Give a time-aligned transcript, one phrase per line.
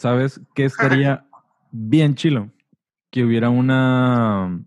[0.00, 1.26] ¿sabes qué estaría
[1.70, 2.50] bien chilo?
[3.10, 4.64] Que hubiera una,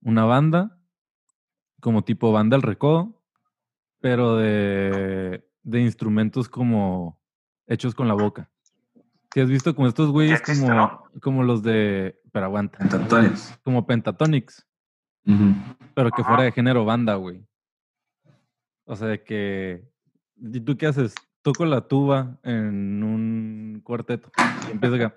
[0.00, 0.78] una banda,
[1.80, 3.20] como tipo banda El Recodo,
[4.00, 7.20] pero de, de instrumentos como
[7.66, 8.48] hechos con la boca.
[9.34, 11.04] Si has visto como estos güeyes existe, como, ¿no?
[11.20, 12.20] como los de.
[12.32, 12.78] Pero aguanta.
[12.78, 13.58] Pentatonics.
[13.62, 14.66] Como Pentatonics,
[15.94, 17.46] pero que fuera de género banda, güey.
[18.84, 19.88] O sea, de que.
[20.36, 21.14] ¿Y tú qué haces?
[21.42, 24.30] Toco la tuba en un cuarteto.
[24.68, 25.14] Y empieza acá.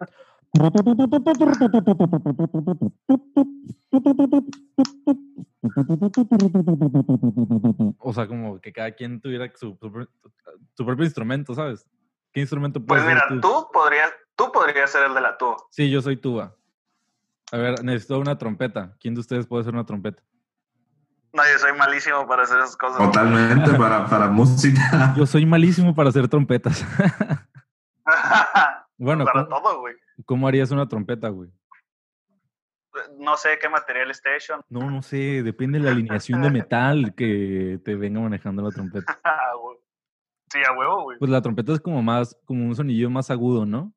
[7.99, 10.07] O sea, como que cada quien tuviera su, su
[10.75, 11.85] su propio instrumento, ¿sabes?
[12.34, 15.57] ¿Qué instrumento Pues puedes mira, ser tú podrías, tú podrías ser el de la tuba.
[15.70, 16.55] Sí, yo soy tuba.
[17.51, 18.95] A ver, necesito una trompeta.
[18.99, 20.21] ¿Quién de ustedes puede hacer una trompeta?
[21.36, 22.98] No, yo soy malísimo para hacer esas cosas.
[22.98, 25.14] Totalmente para, para música.
[25.18, 26.86] Yo soy malísimo para hacer trompetas.
[28.98, 29.96] bueno, para ¿cómo, todo, güey.
[30.26, 31.52] cómo harías una trompeta, güey?
[33.18, 34.63] No sé qué material esté hecho.
[34.70, 39.20] No, no sé, depende de la alineación de metal que te venga manejando la trompeta.
[39.26, 41.20] Ah, sí, a huevo, güey.
[41.20, 43.91] Pues la trompeta es como más, como un sonillo más agudo, ¿no?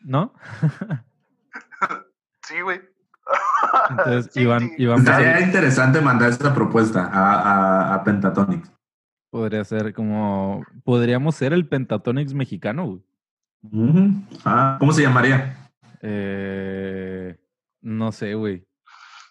[0.00, 0.32] ¿No?
[2.52, 2.80] Sí, güey.
[3.90, 4.74] Entonces, Sí, Iván, sí.
[4.78, 8.04] Iván va a Estaría ser- interesante mandar esa propuesta a, a,
[9.30, 13.02] podría ser como, podríamos ser el Pentatonix mexicano, güey.
[14.44, 15.56] Ah, ¿Cómo se llamaría?
[16.02, 17.36] Eh,
[17.80, 18.66] no sé, güey.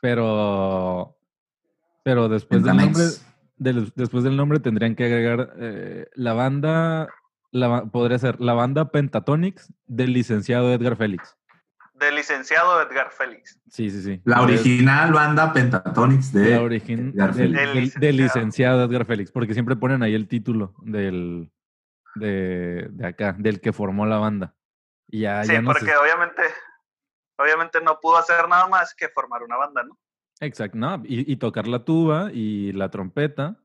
[0.01, 1.17] Pero,
[2.03, 3.03] pero después del nombre,
[3.57, 7.07] del- después del nombre tendrían que agregar eh, la banda,
[7.51, 11.37] la, podría ser la banda Pentatonix del licenciado Edgar Félix.
[12.01, 13.59] Del licenciado Edgar Félix.
[13.69, 14.21] Sí, sí, sí.
[14.25, 16.49] La original banda Pentatonics de...
[16.49, 17.99] La origen Edgar del, Félix.
[17.99, 18.83] del- licenciado.
[18.85, 21.51] Edgar Félix, porque siempre ponen ahí el título del,
[22.15, 24.55] de, de acá, del que formó la banda.
[25.07, 26.41] Y ya, sí, ya no sé- porque obviamente,
[27.37, 29.97] obviamente no pudo hacer nada más que formar una banda, ¿no?
[30.39, 33.57] Exacto, no, y, y tocar la tuba y la trompeta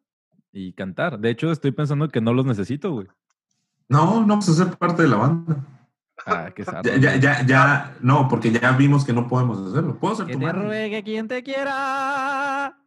[0.53, 1.19] y cantar.
[1.19, 3.07] De hecho, estoy pensando que no los necesito, güey.
[3.89, 5.57] No, no a ser parte de la banda.
[6.25, 9.99] Ah, qué Ya, ya, ya, ya, no, porque ya vimos que no podemos hacerlo.
[9.99, 12.78] Puedo ser Que tu te ruegue quien te quiera.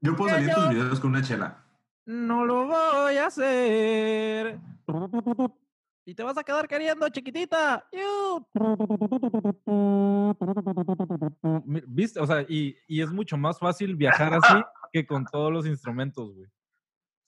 [0.00, 1.64] Yo puedo que salir tus videos con una chela.
[2.06, 4.58] No lo voy a hacer.
[6.04, 7.88] Y te vas a quedar queriendo, chiquitita.
[11.86, 12.18] ¿Viste?
[12.20, 14.54] O sea, y, y es mucho más fácil viajar así
[14.92, 16.48] que con todos los instrumentos, güey.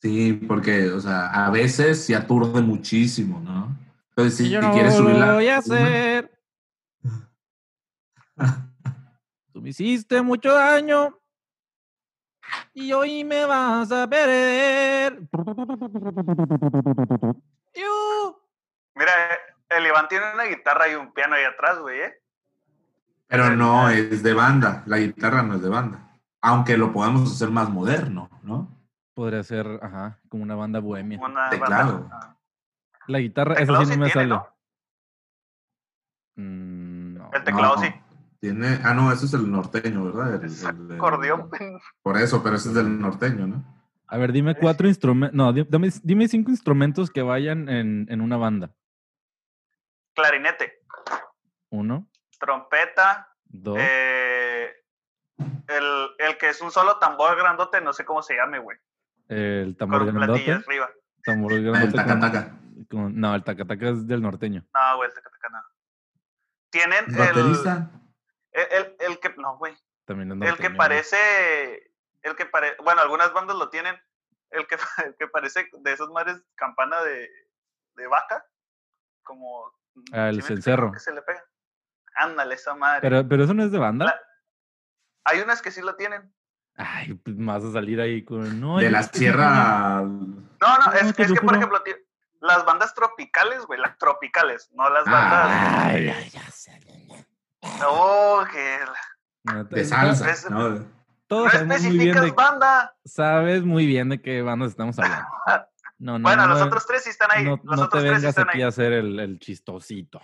[0.05, 3.75] Sí, porque, o sea, a veces se aturde muchísimo, ¿no?
[4.11, 5.33] Entonces, si, yo si no quieres lo subirla.
[5.33, 6.31] voy a hacer.
[9.55, 11.19] Tú me hiciste mucho daño
[12.75, 15.23] y hoy me vas a perder.
[18.95, 19.13] Mira,
[19.71, 22.21] el Iván tiene una guitarra y un piano ahí atrás, güey, ¿eh?
[23.27, 24.83] Pero no es de banda.
[24.85, 26.11] La guitarra no es de banda.
[26.43, 28.74] Aunque lo podamos hacer más moderno, ¿no?
[29.15, 31.19] Podría ser, ajá, como una banda bohemia.
[31.21, 32.01] Una Teclado.
[32.09, 32.37] banda-
[33.07, 34.27] La guitarra, esa sí no sí me tiene, sale.
[34.29, 34.49] ¿no?
[36.37, 37.31] Mm, no.
[37.33, 37.95] El teclado No, sí.
[38.41, 40.35] Tiene, ah, no, ese es el norteño, ¿verdad?
[40.35, 41.51] El- Es el- el- acordeón.
[42.03, 43.65] Por eso, pero ese es del norteño, ¿no?
[44.07, 45.35] A ver, dime cuatro instrumentos.
[45.35, 48.71] No, dame, dime cinco instrumentos que vayan en, en una banda.
[50.15, 50.83] Clarinete,
[51.71, 52.07] Uno,
[52.39, 54.71] trompeta, dos, eh,
[55.67, 58.77] el, el que es un solo tambor grandote, no sé cómo se llame, güey.
[59.29, 60.53] El tambor Con grandote.
[60.53, 60.91] arriba.
[61.25, 62.59] Tambor El grandote con- taca-taca.
[62.91, 64.65] con- no, el tacataca es del norteño.
[64.75, 65.63] No, güey, el taca-taca no.
[66.71, 67.21] Tienen el,
[68.53, 69.75] el, el, el que, no, güey,
[70.07, 73.97] También es el que parece, el que parece, bueno, algunas bandas lo tienen,
[74.51, 74.77] el que,
[75.07, 77.31] el que parece de esas madres campana de,
[77.97, 78.45] de vaca,
[79.23, 79.73] como...
[80.13, 80.91] Ah, el cencerro.
[80.91, 81.45] Que se le pega.
[82.17, 83.01] Ándale, esa madre.
[83.03, 84.07] Pero, pero eso no es de banda.
[84.07, 84.21] La-
[85.27, 86.35] Hay unas que sí lo tienen.
[86.77, 88.61] Ay, pues me vas a salir ahí con.
[88.61, 90.03] No, De la sierra.
[90.03, 90.19] No,
[90.61, 91.81] no, No, es, que, por ejemplo,
[92.41, 95.49] las bandas tropicales, güey, las tropicales, no las bandas...
[95.87, 96.79] Ay, ay, ya sé.
[97.81, 98.79] No, que...
[99.45, 100.31] la- No te- De salsa.
[100.31, 100.69] Es- ¿no?
[100.71, 100.87] No
[101.27, 102.31] Todos sabemos muy bien especificas de.
[102.33, 102.97] banda.
[103.05, 105.27] Sabes muy bien de qué bandas estamos hablando.
[105.99, 107.45] No, no, bueno, no, los otros tres sí están ahí.
[107.45, 108.63] no, los no te otros tres sí vengas están aquí ahí.
[108.65, 110.21] a hacer el, el chistosito.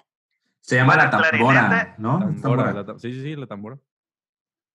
[0.61, 1.94] Se llama Bueno, la tambora.
[1.99, 2.19] ¿no?
[2.19, 2.73] Tambora, Tambora.
[2.75, 3.79] la tam- sí, sí, sí, la tambora.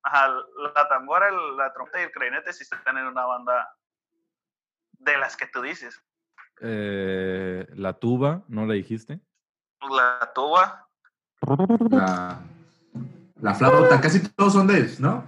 [0.08, 0.28] Ajá,
[0.76, 3.76] la tambora, el- la trompeta y el clarinete sí están en una banda
[5.00, 6.00] de las que tú dices.
[6.62, 9.20] Eh, la tuba, ¿no la dijiste?
[9.90, 10.88] La tuba.
[11.90, 12.40] La,
[13.42, 14.00] la flauta.
[14.00, 15.26] Casi todos son de ellos, ¿no?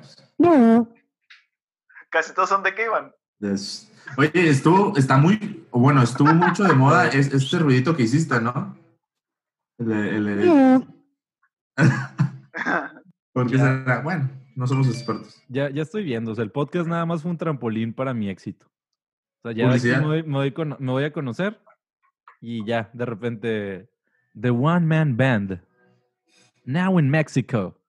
[2.09, 3.13] Casi todos son de qué iban.
[3.41, 8.39] Es- Oye, estuvo, está muy, bueno, estuvo mucho de moda es- este ruidito que hiciste,
[8.39, 8.77] ¿no?
[9.79, 10.88] El, el- el-
[13.33, 13.63] ¿Por qué Ya.
[13.83, 14.01] será?
[14.01, 15.39] Bueno, no somos expertos.
[15.48, 16.31] Ya, ya estoy viendo.
[16.31, 18.65] O sea, el podcast nada más fue un trampolín para mi éxito.
[19.38, 21.62] O sea, ya aquí me voy, me voy cono- me voy a conocer
[22.42, 23.89] y ya, de repente,
[24.39, 25.62] The One Man Band,
[26.65, 27.80] now in Mexico.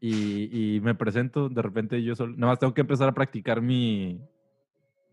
[0.00, 3.62] Y, y me presento, de repente yo solo, nada más tengo que empezar a practicar
[3.62, 4.20] mi,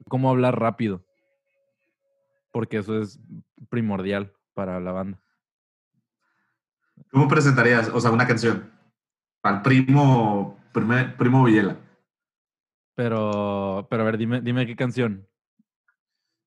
[0.09, 1.05] cómo hablar rápido.
[2.51, 3.19] Porque eso es
[3.69, 5.19] primordial para la banda.
[7.11, 8.71] ¿Cómo presentarías, o sea, una canción?
[9.45, 11.77] Al primo, primer- primo Villela.
[12.95, 15.27] Pero, pero a ver, dime, dime qué canción.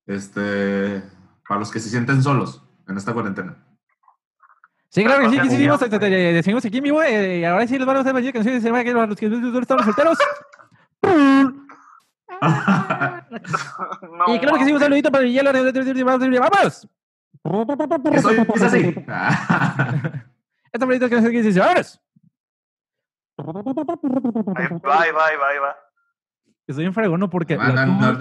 [0.05, 1.01] Este,
[1.47, 3.57] para los que se sienten solos en esta cuarentena.
[4.89, 7.01] Sí, claro que sí, sí, seguimos, este, seguimos aquí en vivo.
[7.03, 9.27] eh, y ahora sí les vamos a hacer canciones de que los que
[9.61, 10.19] están los solteros.
[14.29, 15.53] Y claro que sí, un saludito para Villela.
[15.53, 16.89] ¡Vamos!
[18.13, 18.79] Eso es así.
[20.73, 22.01] Esta bonita canción que dice, ¡vámonos!
[23.39, 25.77] Ahí va, ahí va, ahí va, ahí va.
[26.67, 28.19] Estoy en fregono porque la Banda tuba-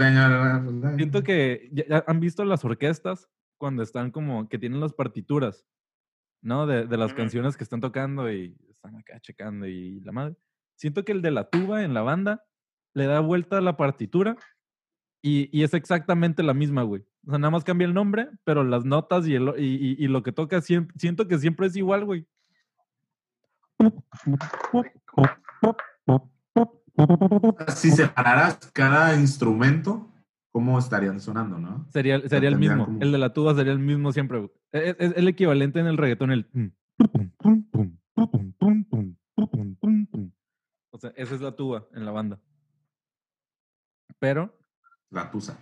[0.95, 3.27] siento que ya, ya han visto las orquestas
[3.57, 5.65] cuando están como que tienen las partituras,
[6.41, 6.65] ¿no?
[6.65, 10.35] De, de las canciones que están tocando y están acá checando y la madre.
[10.75, 12.45] Siento que el de la tuba en la banda
[12.93, 14.37] le da vuelta a la partitura
[15.21, 17.01] y, y es exactamente la misma, güey.
[17.25, 20.07] O sea, nada más cambia el nombre, pero las notas y, el, y, y- y
[20.07, 22.25] lo que toca siento que siempre es igual, güey.
[27.75, 30.11] Si separaras cada instrumento,
[30.51, 31.87] ¿cómo estarían sonando, no?
[31.91, 32.85] Sería, sería el mismo.
[32.85, 34.51] como- El de la tuba sería el mismo siempre.
[34.71, 36.49] Es, es el equivalente en el reggaetón, el...
[40.91, 42.39] O sea, esa es la tuba en la banda.
[44.19, 44.57] Pero
[45.11, 45.57] La tusa.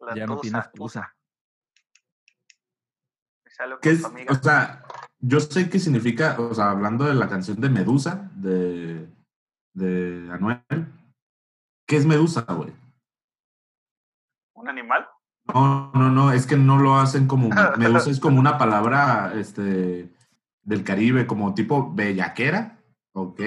[0.00, 1.02] La ya no tienes tusa.
[1.02, 1.16] tusa.
[4.30, 4.82] O sea,
[5.20, 9.08] yo sé qué significa, o sea, hablando de la canción de Medusa, de,
[9.74, 10.60] de Anuel.
[11.86, 12.72] ¿Qué es Medusa, güey?
[14.54, 15.06] ¿Un animal?
[15.52, 17.48] No, no, no, es que no lo hacen como.
[17.78, 20.12] Medusa es como una palabra este,
[20.62, 22.78] del Caribe, como tipo bellaquera,
[23.12, 23.40] ¿ok?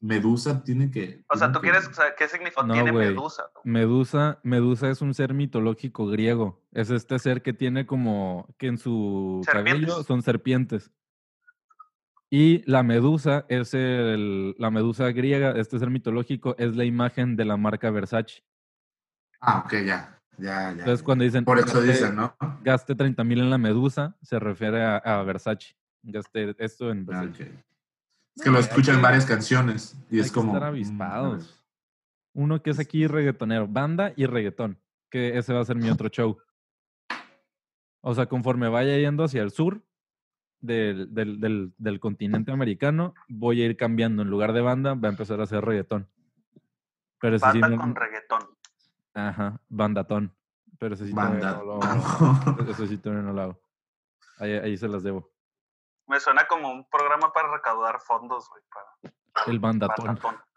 [0.00, 1.24] Medusa tiene que.
[1.28, 2.92] O sea, ¿tú que- quieres saber qué significado No, tiene.
[2.92, 3.50] Medusa?
[3.64, 6.62] Medusa, Medusa es un ser mitológico griego.
[6.72, 10.92] Es este ser que tiene como que en su cabello son serpientes.
[12.30, 17.46] Y la medusa es el, la medusa griega, este ser mitológico, es la imagen de
[17.46, 18.42] la marca Versace.
[19.40, 20.20] Ah, ok, ya.
[20.36, 20.70] Ya, ya.
[20.70, 21.04] Entonces ya.
[21.04, 22.36] cuando dicen Por eso gaste- dicen, ¿no?
[22.62, 25.74] gaste 30 mil en la medusa, se refiere a, a Versace.
[26.02, 27.44] Gaste esto en Ah, Versace.
[27.44, 27.50] ok.
[28.38, 30.54] Es que lo escuchan que- varias canciones y Hay es que como.
[30.54, 31.64] estar mm, avispados.
[32.34, 34.78] Uno que es aquí reggaetonero, banda y reggaetón,
[35.10, 36.38] que ese va a ser mi otro show.
[38.00, 39.82] O sea, conforme vaya yendo hacia el sur
[40.60, 44.22] del, del, del, del continente americano, voy a ir cambiando.
[44.22, 46.08] En lugar de banda, va a empezar a hacer reggaetón.
[47.20, 48.40] Pero ese sí Banda no- con reggaetón.
[49.14, 50.32] Ajá, bandatón.
[50.78, 51.54] Pero ese sí Banda.
[51.54, 53.60] no lo- ese sí todavía no lo hago.
[54.38, 55.28] Ahí, ahí se las debo.
[56.08, 58.62] Me suena como un programa para recaudar fondos, güey.
[59.32, 60.06] Para El bandatón.
[60.06, 60.36] Bandatón.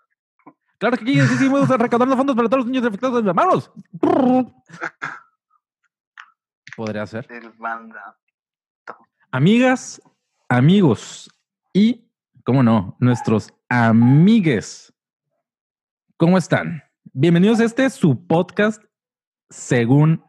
[0.80, 3.72] Claro que aquí sí seguimos recaudando fondos para todos los niños afectados de manos.
[6.76, 7.32] Podría ser.
[7.32, 8.18] El banda.
[9.30, 10.02] Amigas,
[10.50, 11.30] amigos
[11.72, 12.10] y,
[12.44, 14.92] cómo no, nuestros amigues.
[16.18, 16.84] ¿Cómo están?
[17.14, 18.84] Bienvenidos a este su podcast
[19.52, 20.24] según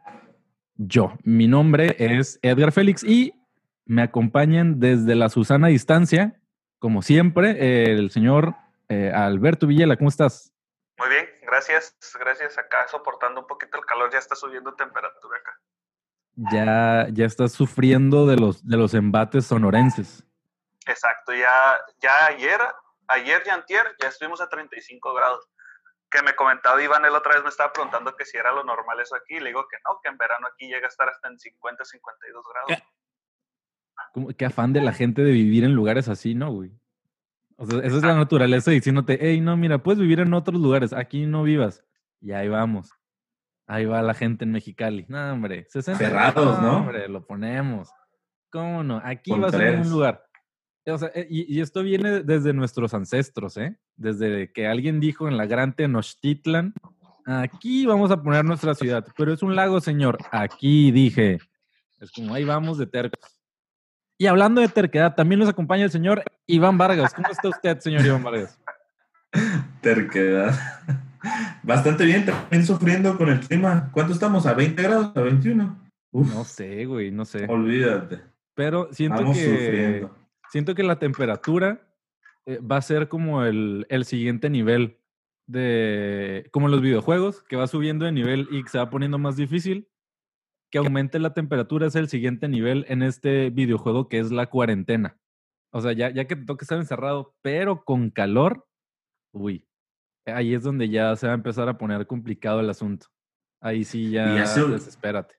[0.75, 1.13] yo.
[1.23, 3.42] Mi nombre es Edgar Félix y
[3.85, 6.39] me acompañan desde la Susana distancia,
[6.79, 8.55] como siempre, el señor
[8.89, 9.97] eh, Alberto Villela.
[9.97, 10.53] ¿Cómo estás?
[10.97, 11.95] Muy bien, gracias.
[12.19, 12.57] Gracias.
[12.57, 15.59] Acá soportando un poquito el calor, ya está subiendo temperatura acá.
[16.35, 20.23] Ya, ya estás sufriendo de los, de los embates sonorenses.
[20.87, 22.59] Exacto, ya, ya ayer,
[23.07, 25.47] ayer y antier, ya estuvimos a 35 grados.
[26.09, 28.99] Que me comentaba Iván, él otra vez me estaba preguntando que si era lo normal
[28.99, 29.39] eso aquí.
[29.39, 32.45] Le digo que no, que en verano aquí llega a estar hasta en 50, 52
[32.47, 32.83] grados.
[34.37, 34.45] ¿Qué?
[34.45, 36.71] Afán de la gente de vivir en lugares así, ¿no, güey?
[37.57, 40.93] O sea, esa es la naturaleza diciéndote, hey, no, mira, puedes vivir en otros lugares,
[40.93, 41.83] aquí no vivas.
[42.21, 42.91] Y ahí vamos.
[43.67, 45.05] Ahí va la gente en Mexicali.
[45.07, 46.77] No, hombre, 60 Ferrados, ¿no?
[46.77, 47.89] Hombre, lo ponemos.
[48.49, 49.01] ¿Cómo no?
[49.03, 50.25] Aquí va a ser un lugar.
[50.85, 53.77] O sea, eh, y, y esto viene desde nuestros ancestros, ¿eh?
[53.95, 56.73] Desde que alguien dijo en la gran Tenochtitlan,
[57.25, 60.17] aquí vamos a poner nuestra ciudad, pero es un lago, señor.
[60.31, 61.39] Aquí dije.
[61.99, 63.19] Es como ahí vamos de tercos.
[64.17, 67.13] Y hablando de terquedad, también nos acompaña el señor Iván Vargas.
[67.13, 68.59] ¿Cómo está usted, señor Iván Vargas?
[69.81, 70.53] Terquedad.
[71.63, 73.89] Bastante bien, también sufriendo con el clima.
[73.91, 74.45] ¿Cuánto estamos?
[74.45, 75.11] ¿A 20 grados?
[75.15, 75.79] ¿A 21?
[76.11, 77.45] Uf, No sé, güey, no sé.
[77.47, 78.21] olvídate.
[78.55, 80.15] Pero siento Estamos que sufriendo.
[80.51, 81.81] siento que la temperatura
[82.45, 84.97] eh, va a ser como el, el siguiente nivel
[85.47, 89.35] de como en los videojuegos, que va subiendo de nivel y se va poniendo más
[89.35, 89.87] difícil.
[90.73, 95.17] Que aumente la temperatura es el siguiente nivel en este videojuego que es la cuarentena.
[95.71, 98.67] O sea, ya, ya que te toca estar encerrado, pero con calor,
[99.31, 99.67] uy,
[100.25, 103.05] ahí es donde ya se va a empezar a poner complicado el asunto.
[103.61, 105.35] Ahí sí ya hace- desespérate.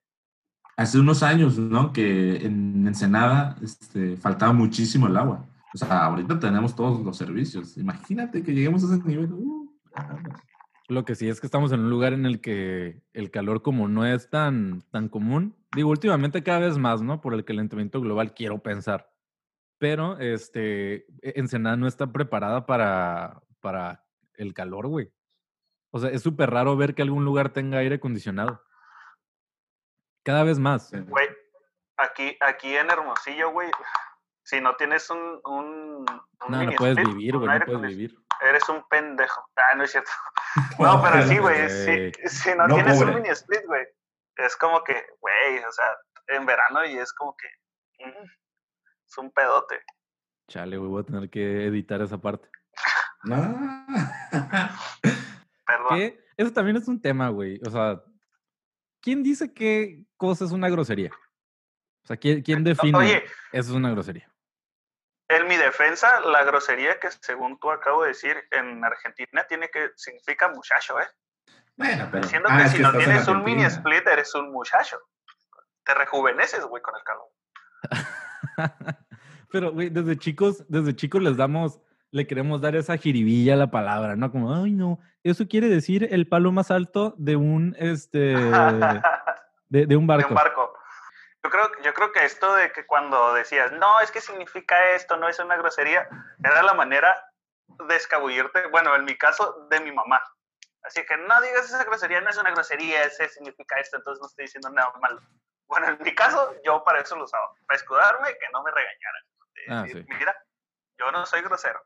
[0.76, 1.92] Hace unos años, ¿no?
[1.92, 5.46] Que en Ensenada este, faltaba muchísimo el agua.
[5.74, 7.76] O sea, ahorita tenemos todos los servicios.
[7.76, 9.32] Imagínate que lleguemos a ese nivel.
[9.32, 9.68] Uh,
[10.88, 13.88] Lo que sí es que estamos en un lugar en el que el calor como
[13.88, 15.56] no es tan, tan común.
[15.74, 17.20] Digo, últimamente cada vez más, ¿no?
[17.22, 19.10] Por el calentamiento global, quiero pensar.
[19.78, 25.10] Pero, este, E- Ensenada no está preparada para, para el calor, güey.
[25.90, 28.62] O sea, es súper raro ver que algún lugar tenga aire acondicionado.
[30.22, 30.90] Cada vez más.
[30.92, 31.28] Güey,
[31.96, 33.70] aquí, aquí en Hermosillo, güey,
[34.42, 35.64] si no tienes un, un,
[36.06, 38.18] un No, no puedes vivir, güey, no puedes vivir.
[38.48, 39.42] Eres un pendejo.
[39.56, 40.10] Ah, no es cierto.
[40.78, 41.68] No, pero sí, güey.
[41.68, 43.86] Si, si no, No, tienes un mini split, güey,
[44.36, 45.84] es como que, güey, o sea,
[46.28, 47.48] en verano y es como que.
[48.04, 48.24] mm,
[49.08, 49.80] es un pedote.
[50.48, 52.48] Chale, güey, voy a tener que editar esa parte.
[53.26, 54.78] Ah.
[55.66, 56.14] Perdón.
[56.36, 57.58] Eso también es un tema, güey.
[57.66, 58.02] O sea,
[59.00, 61.10] ¿quién dice qué cosa es una grosería?
[62.02, 64.30] O sea, ¿quién, quién define Oye, eso es una grosería?
[65.28, 69.90] En mi defensa, la grosería que según tú acabo de decir en Argentina tiene que
[69.96, 71.06] significa muchacho, ¿eh?
[71.76, 72.22] Bueno, pero.
[72.22, 74.98] Diciendo ah, que si no tienes un mini split, eres un muchacho.
[75.84, 77.28] Te rejuveneces, güey, con el calor.
[79.50, 83.70] Pero, güey, desde chicos, desde chicos les damos, le queremos dar esa jiribilla a la
[83.70, 84.32] palabra, ¿no?
[84.32, 88.34] Como, ay, no, eso quiere decir el palo más alto de un, este,
[89.68, 90.28] de, de un de barco.
[90.30, 90.74] un barco.
[91.44, 95.18] Yo creo, yo creo que esto de que cuando decías, no, es que significa esto,
[95.18, 96.08] no es una grosería,
[96.42, 97.14] era la manera
[97.86, 100.22] de escabullirte, bueno, en mi caso, de mi mamá.
[100.82, 104.26] Así que no digas esa grosería, no es una grosería, ese significa esto, entonces no
[104.26, 105.20] estoy diciendo nada malo.
[105.66, 109.22] Bueno, en mi caso, yo para eso lo usaba, para escudarme, que no me regañaran.
[109.54, 110.14] De Ah, decir, sí.
[110.18, 110.34] Mira,
[110.98, 111.82] yo no soy grosero.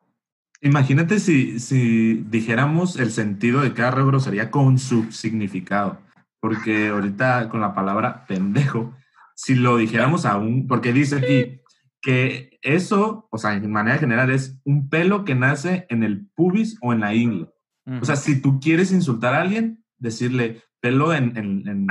[0.60, 5.98] Imagínate si, si dijéramos el sentido de cada grosería con su significado.
[6.40, 8.92] Porque ahorita con la palabra pendejo,
[9.40, 11.60] si lo dijéramos aún, porque dice aquí
[12.02, 16.76] que eso, o sea, en manera general, es un pelo que nace en el pubis
[16.82, 17.48] o en la ingle.
[18.00, 21.86] O sea, si tú quieres insultar a alguien, decirle pelo en, en, en,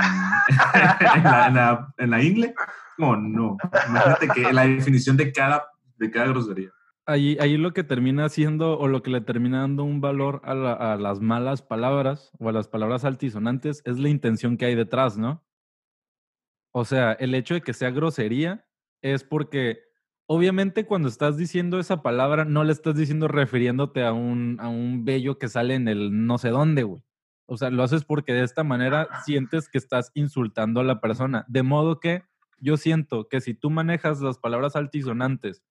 [1.98, 2.54] en la, ingle,
[2.98, 3.56] no, no.
[3.88, 5.64] Imagínate que la definición de cada,
[5.96, 6.68] de cada grosería.
[7.06, 10.54] ahí, ahí lo que termina haciendo o lo que le termina dando un valor a,
[10.54, 14.74] la- a las malas palabras o a las palabras altisonantes es la intención que hay
[14.74, 15.42] detrás, ¿no?
[16.72, 18.66] O sea, el hecho de que sea grosería
[19.02, 19.80] es porque
[20.26, 25.04] obviamente cuando estás diciendo esa palabra no le estás diciendo refiriéndote a un, a un
[25.04, 27.02] vello que sale en el no sé dónde, güey.
[27.46, 31.46] O sea, lo haces porque de esta manera sientes que estás insultando a la persona.
[31.48, 32.24] De modo que
[32.58, 35.62] yo siento que si tú manejas las palabras altisonantes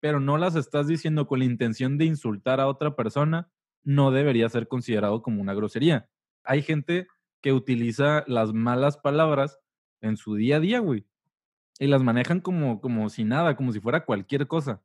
[0.00, 3.50] pero no las estás diciendo con la intención de insultar a otra persona,
[3.82, 6.08] no debería ser considerado como una grosería.
[6.44, 7.08] Hay gente
[7.40, 9.58] que utiliza las malas palabras
[10.00, 11.06] en su día a día, güey.
[11.78, 14.82] Y las manejan como, como si nada, como si fuera cualquier cosa.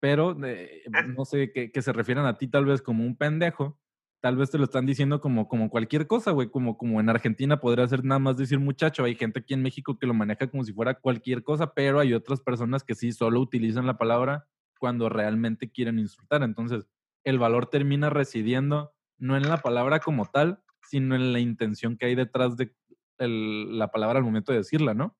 [0.00, 0.82] Pero, eh,
[1.16, 3.78] no sé, que, que se refieran a ti tal vez como un pendejo,
[4.24, 6.50] tal vez te lo están diciendo como, como cualquier cosa, güey.
[6.50, 9.04] Como, como en Argentina podría ser nada más decir muchacho.
[9.04, 12.14] Hay gente aquí en México que lo maneja como si fuera cualquier cosa, pero hay
[12.14, 14.46] otras personas que sí solo utilizan la palabra
[14.78, 16.42] cuando realmente quieren insultar.
[16.42, 16.88] Entonces,
[17.24, 22.06] el valor termina residiendo no en la palabra como tal, sino en la intención que
[22.06, 22.74] hay detrás de
[23.18, 25.16] el- la palabra al momento de decirla, ¿no?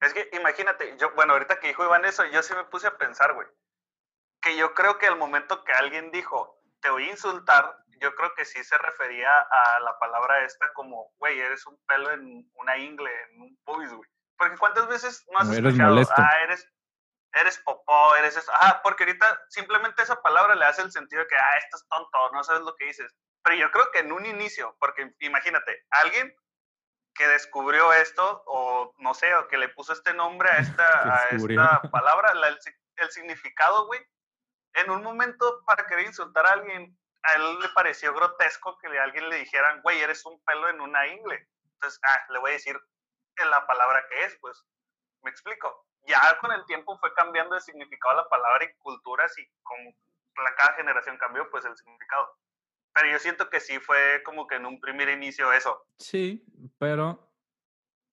[0.00, 2.98] Es que imagínate, yo, bueno, ahorita que dijo Iván eso, yo sí me puse a
[2.98, 3.46] pensar, güey,
[4.40, 8.34] que yo creo que al momento que alguien dijo, te voy a insultar, yo creo
[8.34, 12.76] que sí se refería a la palabra esta como, güey, eres un pelo en una
[12.76, 14.10] ingle, en un pubis, güey.
[14.36, 16.68] Porque cuántas veces no has escuchado, ah, eres,
[17.34, 18.50] eres popó, eres eso.
[18.54, 21.86] Ah, porque ahorita simplemente esa palabra le hace el sentido de que, ah, esto es
[21.86, 23.14] tonto, no sabes lo que dices.
[23.42, 26.34] Pero yo creo que en un inicio, porque imagínate, alguien
[27.14, 31.28] que descubrió esto, o no sé, o que le puso este nombre a esta, a
[31.28, 32.58] esta palabra, la- el,
[32.96, 34.00] el significado, güey,
[34.74, 39.02] en un momento para querer insultar a alguien, a él le pareció grotesco que a
[39.02, 41.48] alguien le dijeran, güey, eres un pelo en una ingle.
[41.74, 42.80] Entonces, ah, le voy a decir
[43.36, 44.64] en la palabra que es, pues,
[45.22, 45.86] me explico.
[46.06, 49.90] Ya con el tiempo fue cambiando de significado la palabra y culturas y como
[50.42, 52.36] la, cada generación cambió, pues, el significado.
[52.94, 55.86] Pero yo siento que sí fue como que en un primer inicio eso.
[55.98, 56.44] Sí,
[56.78, 57.32] pero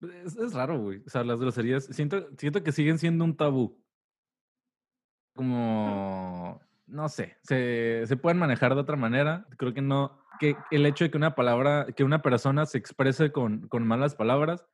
[0.02, 1.04] es, es raro, güey.
[1.06, 3.84] O sea, las groserías, siento, siento que siguen siendo un tabú.
[5.36, 9.46] Como, no sé, se, se pueden manejar de otra manera.
[9.58, 13.32] Creo que no, que el hecho de que una palabra, que una persona se exprese
[13.32, 14.66] con, con malas palabras,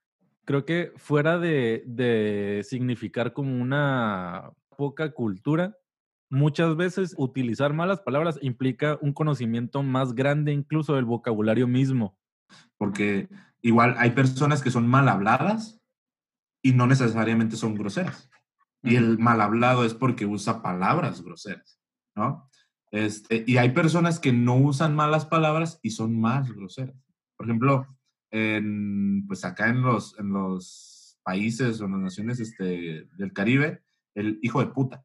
[0.45, 5.77] creo que fuera de, de significar como una poca cultura,
[6.29, 12.17] muchas veces utilizar malas palabras implica un conocimiento más grande incluso del vocabulario mismo.
[12.77, 13.29] Porque
[13.61, 15.81] igual hay personas que son mal habladas
[16.61, 18.29] y no necesariamente son groseras.
[18.83, 21.79] Y el mal hablado es porque usa palabras groseras,
[22.15, 22.49] ¿no?
[22.91, 26.95] Este, y hay personas que no usan malas palabras y son más groseras.
[27.35, 27.87] Por ejemplo,
[28.31, 33.81] en, pues acá en los, en los países o en las naciones este, del Caribe,
[34.13, 35.03] el hijo de puta.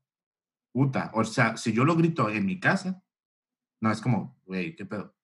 [0.72, 1.10] Puta.
[1.14, 3.02] O sea, si yo lo grito en mi casa,
[3.80, 5.14] no, es como, güey, qué pedo.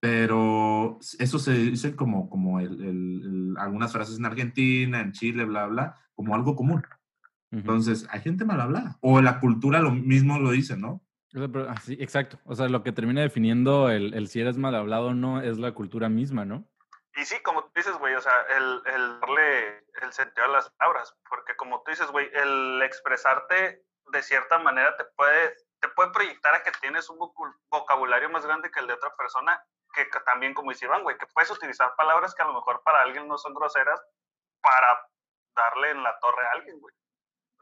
[0.00, 5.66] Pero eso se dice como, como el, el, algunas frases en Argentina, en Chile, bla,
[5.66, 6.84] bla, como algo común.
[7.50, 8.98] Entonces, hay gente mal hablada.
[9.00, 11.04] O la cultura lo mismo lo dice, ¿no?
[11.82, 12.38] Sí, exacto.
[12.44, 15.58] O sea, lo que termina definiendo el, el si eres mal hablado o no es
[15.58, 16.68] la cultura misma, ¿no?
[17.16, 20.70] Y sí, como tú dices, güey, o sea, el, el darle el sentido a las
[20.70, 26.10] palabras, porque como tú dices, güey, el expresarte de cierta manera te puede, te puede
[26.10, 27.18] proyectar a que tienes un
[27.68, 31.26] vocabulario más grande que el de otra persona, que, también, como dice Iván, güey, que
[31.26, 34.00] puedes utilizar palabras que a lo mejor para alguien no son groseras
[34.60, 35.08] para
[35.54, 36.94] darle en la torre a alguien, güey.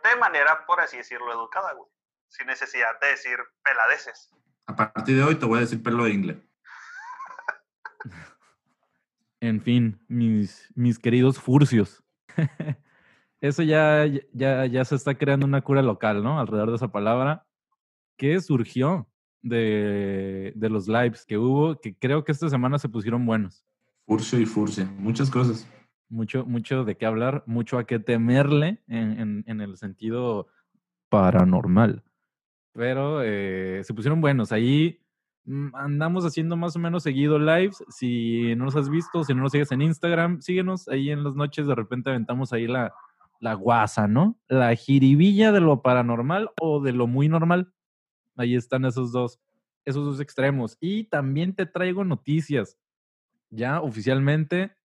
[0.04, 1.90] De manera, por así decirlo, educada, güey.
[2.28, 4.30] Sin necesidad de decir peladeces.
[4.66, 6.38] A partir de hoy te voy a decir pelo de inglés.
[9.40, 12.04] En fin, mis, mis queridos furcios.
[13.42, 16.38] Eso ya, ya, ya se está creando una cura local, ¿no?
[16.40, 17.44] Alrededor de esa palabra.
[18.16, 19.08] ¿Qué surgió
[19.42, 21.78] de, de los lives que hubo?
[21.78, 23.66] Que creo que esta semana se pusieron buenos.
[24.06, 25.68] Furcio y furcia, muchas cosas.
[26.08, 30.46] Mucho, mucho de qué hablar, mucho a qué temerle en, en, en el sentido
[31.08, 32.04] paranormal.
[32.72, 34.52] Pero eh, se pusieron buenos.
[34.52, 35.02] Ahí
[35.44, 37.82] Mm, andamos haciendo más o menos seguido lives.
[37.88, 41.34] Si no nos has visto, si no nos sigues en Instagram, síguenos ahí en las
[41.34, 41.66] noches.
[41.66, 42.94] De repente aventamos ahí la,
[43.42, 44.38] la guasa, ¿no?
[44.46, 47.74] La jiribilla de lo paranormal o de lo muy normal.
[48.36, 49.40] Ahí están esos dos,
[49.84, 50.78] esos dos extremos.
[50.78, 52.78] Y también te traigo noticias.
[53.50, 54.76] Ya oficialmente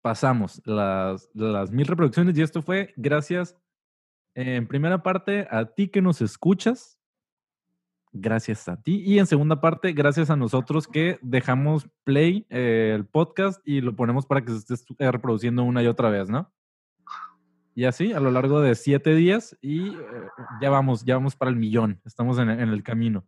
[0.00, 3.54] pasamos las, las mil reproducciones y esto fue gracias
[4.34, 6.98] en primera parte a ti que nos escuchas,
[8.12, 9.02] gracias a ti.
[9.04, 13.94] Y en segunda parte, gracias a nosotros que dejamos play eh, el podcast y lo
[13.94, 16.50] ponemos para que se esté reproduciendo una y otra vez, ¿no?
[17.74, 20.28] Y así, a lo largo de siete días y eh,
[20.60, 22.00] ya vamos, ya vamos para el millón.
[22.04, 23.26] Estamos en, en el camino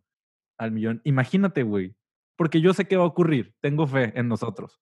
[0.57, 1.01] al millón.
[1.03, 1.95] Imagínate, güey,
[2.35, 3.55] porque yo sé qué va a ocurrir.
[3.61, 4.81] Tengo fe en nosotros.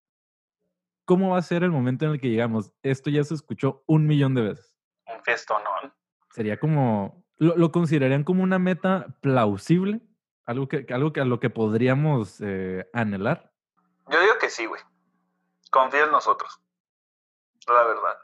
[1.06, 2.74] ¿Cómo va a ser el momento en el que llegamos?
[2.84, 4.78] Esto ya se escuchó un millón de veces.
[5.06, 5.93] Un festón, ¿no?
[6.32, 10.00] Sería como ¿Lo, considerarían como una meta plausible?
[10.45, 13.52] ¿Algo que, algo que a lo que podríamos eh, anhelar?
[14.12, 14.80] Yo digo que sí, güey.
[15.71, 16.62] Confía en nosotros.
[17.67, 18.15] La verdad.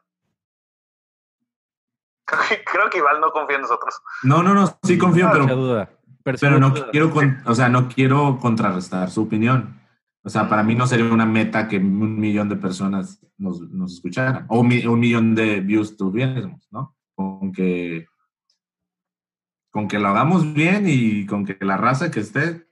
[2.71, 3.95] Creo que, Iván no confía en nosotros.
[4.23, 5.89] No, no, no, sí confío, pero, duda.
[6.23, 7.11] pero no quiero,
[7.45, 9.79] o sea, no quiero contrarrestar su opinión.
[10.23, 13.93] O sea, para mí no sería una meta que un millón de personas nos, nos
[13.93, 16.97] escucharan o un, un millón de views tuviéramos, ¿no?
[17.15, 18.07] Con que
[19.71, 22.67] con que lo hagamos bien y con que la raza que esté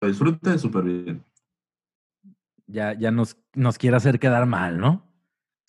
[0.00, 1.24] lo disfrute súper bien.
[2.66, 5.07] Ya, ya nos, nos quiere hacer quedar mal, ¿no?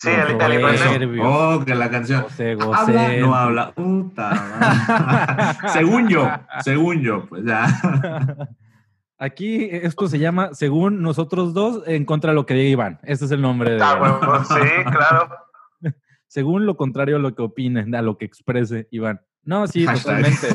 [0.00, 2.24] Sí, el, el, Oh, que la canción.
[2.74, 3.72] Habla, no habla.
[3.72, 6.26] Puta, según yo,
[6.62, 7.66] según yo, pues ya.
[9.18, 12.98] Aquí esto se llama, según nosotros dos, en contra de lo que diga Iván.
[13.02, 13.82] Este es el nombre de.
[13.82, 15.28] Ah, bueno, sí, claro.
[16.26, 19.20] según lo contrario a lo que opine, a lo que exprese Iván.
[19.42, 20.48] No, sí, totalmente.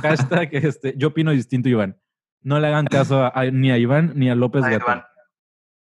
[0.00, 1.98] Hashtag, este, yo opino distinto, Iván.
[2.42, 5.02] No le hagan caso ni a Iván ni a López Gato.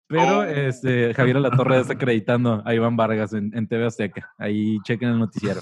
[0.08, 0.44] Pero oh.
[0.44, 4.34] este, Javier La Torre está acreditando a Iván Vargas en, en TV Azteca.
[4.38, 5.62] Ahí chequen el noticiero.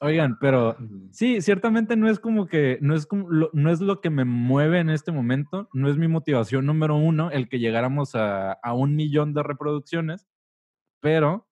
[0.00, 0.76] Oigan, pero
[1.10, 4.24] sí, ciertamente no es como que, no es, como lo, no es lo que me
[4.24, 8.74] mueve en este momento, no es mi motivación número uno el que llegáramos a, a
[8.74, 10.28] un millón de reproducciones,
[11.00, 11.48] pero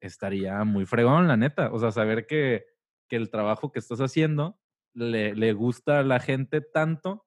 [0.00, 1.70] estaría muy fregón, la neta.
[1.72, 2.66] O sea, saber que
[3.08, 4.60] que el trabajo que estás haciendo
[4.94, 7.26] le, le gusta a la gente tanto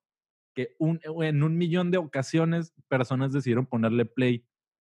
[0.53, 4.45] que en un millón de ocasiones personas decidieron ponerle play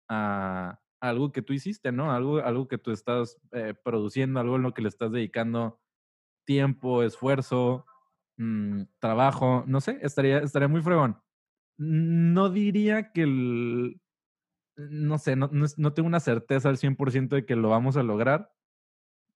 [0.09, 2.13] a, algo que tú hiciste, ¿no?
[2.13, 5.81] Algo, algo que tú estás eh, produciendo, algo en lo que le estás dedicando
[6.45, 7.87] tiempo, esfuerzo,
[8.39, 11.21] mm, trabajo, no sé, estaría, estaría muy fregón.
[11.79, 14.01] no diría que el,
[14.77, 18.51] no sé, no, no, tengo una certeza al 100% de que lo vamos a lograr,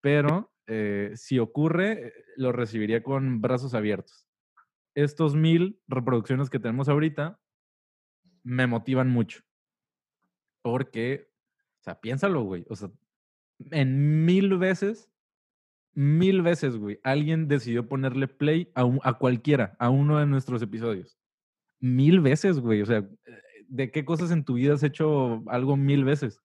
[0.00, 4.29] pero eh, si ocurre, eh, lo recibiría con brazos abiertos.
[4.94, 7.38] Estos mil reproducciones que tenemos ahorita
[8.42, 9.42] me motivan mucho.
[10.62, 11.30] Porque,
[11.80, 12.66] o sea, piénsalo, güey.
[12.68, 12.90] O sea,
[13.70, 15.10] en mil veces,
[15.94, 21.18] mil veces, güey, alguien decidió ponerle play a, a cualquiera, a uno de nuestros episodios.
[21.78, 22.82] Mil veces, güey.
[22.82, 23.08] O sea,
[23.68, 26.42] ¿de qué cosas en tu vida has hecho algo mil veces?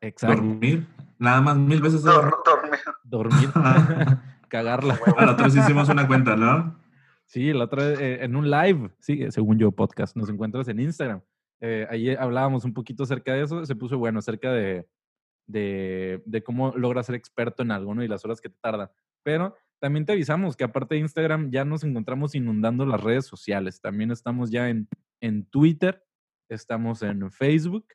[0.00, 0.36] Exacto.
[0.36, 0.86] Dormir.
[1.18, 2.02] Nada más mil veces.
[2.02, 2.80] dormir.
[3.04, 3.50] Dormir.
[4.48, 4.98] Cagarla.
[5.06, 6.79] Otra vez hicimos una cuenta, ¿no?
[7.30, 10.16] Sí, la otra vez eh, en un live, sí, según yo, podcast.
[10.16, 11.22] Nos encuentras en Instagram.
[11.60, 13.64] Eh, ahí hablábamos un poquito acerca de eso.
[13.64, 14.88] Se puso bueno, acerca de,
[15.46, 18.02] de, de cómo logras ser experto en algo, ¿no?
[18.02, 18.92] Y las horas que te tarda.
[19.22, 23.80] Pero también te avisamos que aparte de Instagram ya nos encontramos inundando las redes sociales.
[23.80, 24.88] También estamos ya en,
[25.20, 26.02] en Twitter,
[26.48, 27.86] estamos en Facebook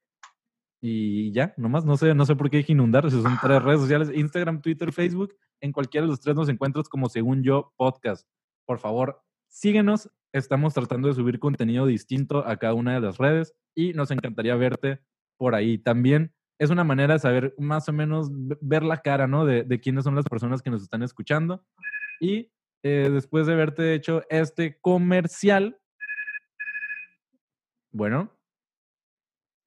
[0.81, 3.61] y ya, nomás, no sé, no sé por qué hay que inundar, si son tres
[3.61, 7.73] redes sociales, Instagram, Twitter, Facebook, en cualquiera de los tres nos encuentras como según yo
[7.75, 8.25] podcast.
[8.65, 13.53] Por favor, síguenos, estamos tratando de subir contenido distinto a cada una de las redes
[13.75, 14.99] y nos encantaría verte
[15.37, 15.77] por ahí.
[15.77, 18.29] También es una manera de saber más o menos
[18.61, 19.45] ver la cara, ¿no?
[19.45, 21.63] De, de quiénes son las personas que nos están escuchando.
[22.19, 22.51] Y
[22.83, 25.79] eh, después de haberte hecho este comercial,
[27.91, 28.31] bueno,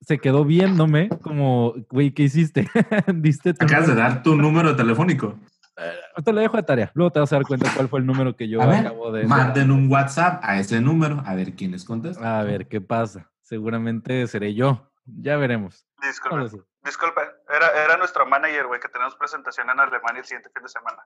[0.00, 2.68] se quedó viéndome como, güey, ¿qué hiciste?
[3.14, 5.38] ¿Diste Acabas de dar tu número telefónico.
[5.76, 6.90] Eh, te lo dejo de tarea.
[6.94, 9.26] Luego te vas a dar cuenta cuál fue el número que yo acabo de.
[9.26, 12.38] Manden un WhatsApp a ese número, a ver quién les contesta.
[12.38, 13.30] A ver qué pasa.
[13.42, 14.90] Seguramente seré yo.
[15.04, 15.86] Ya veremos.
[16.00, 16.64] Disculpe.
[16.84, 17.20] Disculpe.
[17.48, 21.02] Era, era nuestro manager, güey, que tenemos presentación en Alemania el siguiente fin de semana.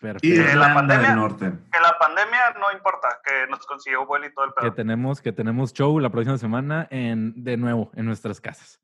[0.00, 0.26] Perfecto.
[0.26, 1.52] Y en la pandemia, norte.
[1.72, 4.64] Que la pandemia no importa, que nos consiguió vuelo y todo el pedo.
[4.64, 8.80] Que tenemos, que tenemos show la próxima semana en, de nuevo en nuestras casas.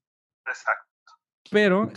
[0.47, 0.85] Exacto.
[1.51, 1.91] Pero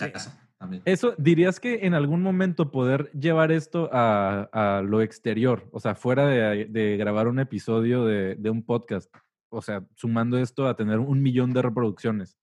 [0.85, 5.95] eso, ¿dirías que en algún momento poder llevar esto a, a lo exterior, o sea,
[5.95, 9.13] fuera de, de grabar un episodio de, de un podcast,
[9.49, 12.37] o sea, sumando esto a tener un millón de reproducciones,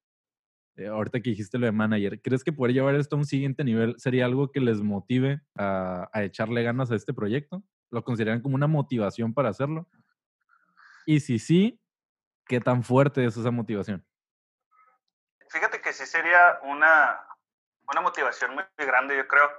[0.77, 3.63] eh, ahorita que dijiste lo de manager, ¿crees que poder llevar esto a un siguiente
[3.63, 7.63] nivel sería algo que les motive a, echarle ganas a este proyecto?
[7.91, 9.89] ¿Lo consideran como una motivación para hacerlo?
[11.07, 11.81] Y si sí,
[12.47, 14.05] ¿qué tan fuerte es esa motivación?
[15.49, 17.21] Fíjate que sí sería una,
[17.89, 19.51] una motivación muy grande, yo creo.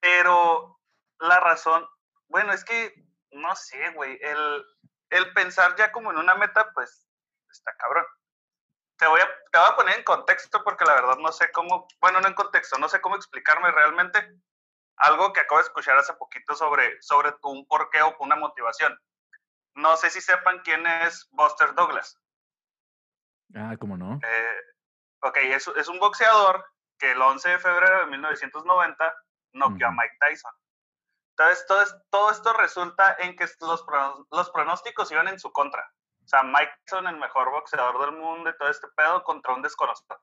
[0.00, 0.80] Pero
[1.18, 1.86] la razón,
[2.28, 2.94] bueno, es que,
[3.32, 4.64] no sé, güey, el,
[5.10, 7.06] el pensar ya como en una meta, pues
[7.48, 8.04] está cabrón
[9.00, 11.88] te voy, a, te voy a poner en contexto porque la verdad no sé cómo,
[12.02, 14.38] bueno, no en contexto, no sé cómo explicarme realmente
[14.96, 18.94] algo que acabo de escuchar hace poquito sobre, sobre tu, un porqué o una motivación.
[19.74, 22.20] No sé si sepan quién es Buster Douglas.
[23.54, 24.20] Ah, ¿cómo no?
[24.22, 24.60] Eh,
[25.22, 26.62] ok, es, es, un boxeador
[27.00, 29.14] que el 11 de febrero de 1990
[29.54, 30.52] noqueó a Mike Tyson.
[31.30, 33.84] Entonces, todo, todo esto resulta en que los,
[34.30, 35.90] los pronósticos iban en su contra.
[36.22, 39.62] O sea, Mike Tyson, el mejor boxeador del mundo y todo este pedo contra un
[39.62, 40.20] desconocido.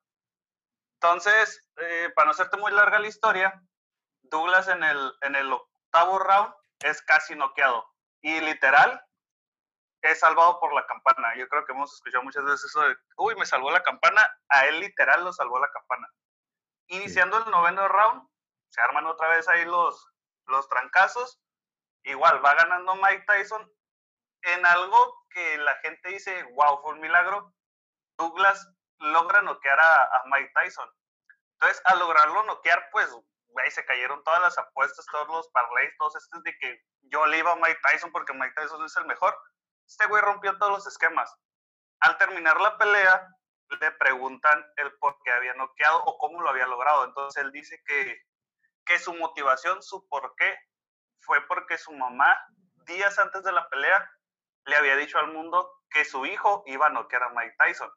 [1.01, 3.61] Entonces, eh, para no hacerte muy larga la historia,
[4.21, 7.85] Douglas en el, en el octavo round es casi noqueado.
[8.21, 9.03] Y literal,
[10.01, 11.35] es salvado por la campana.
[11.35, 14.21] Yo creo que hemos escuchado muchas veces eso de, uy, me salvó la campana.
[14.49, 16.07] A él literal lo salvó la campana.
[16.87, 18.27] Iniciando el noveno round,
[18.69, 20.07] se arman otra vez ahí los,
[20.45, 21.41] los trancazos.
[22.03, 23.69] Igual, va ganando Mike Tyson
[24.43, 27.53] en algo que la gente dice, wow, fue un milagro,
[28.17, 28.67] Douglas
[28.99, 30.89] logra noquear a, Mike Tyson.
[31.53, 33.09] Entonces, al lograrlo noquear, pues,
[33.47, 37.39] güey, se cayeron todas las apuestas, todos los parlays, todos estos de que yo le
[37.39, 39.37] iba a Mike Tyson porque Mike Tyson es el mejor.
[39.85, 41.33] Este güey rompió todos los esquemas.
[42.01, 43.27] Al terminar la pelea,
[43.69, 47.05] le preguntan el por qué había noqueado o cómo lo había logrado.
[47.05, 48.21] Entonces, él dice que,
[48.85, 50.57] que su motivación, su por qué,
[51.21, 52.37] fue porque su mamá,
[52.85, 54.09] días antes de la pelea,
[54.65, 57.91] le había dicho al mundo que su hijo iba a noquear a Mike Tyson.